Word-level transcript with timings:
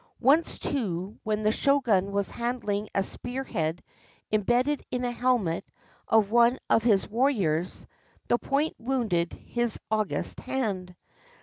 Once, 0.19 0.57
too, 0.57 1.19
when 1.21 1.43
the 1.43 1.51
Shogunwas 1.51 2.31
handling 2.31 2.89
a 2.95 3.03
spear 3.03 3.43
head 3.43 3.83
embedded 4.31 4.81
in 4.89 5.05
a 5.05 5.11
helmet 5.11 5.63
of 6.07 6.31
one 6.31 6.57
of 6.71 6.81
his 6.81 7.07
war 7.07 7.29
riors, 7.29 7.85
the 8.27 8.39
point 8.39 8.73
wounded 8.79 9.31
his 9.31 9.79
august 9.91 10.39
hand. 10.39 10.95